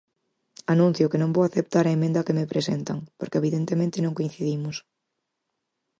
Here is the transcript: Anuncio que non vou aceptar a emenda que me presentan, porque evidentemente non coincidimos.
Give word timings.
Anuncio 0.73 1.09
que 1.11 1.21
non 1.21 1.33
vou 1.35 1.43
aceptar 1.45 1.85
a 1.87 1.95
emenda 1.97 2.25
que 2.25 2.37
me 2.37 2.49
presentan, 2.53 2.97
porque 3.19 3.39
evidentemente 3.41 3.97
non 4.03 4.17
coincidimos. 4.19 4.75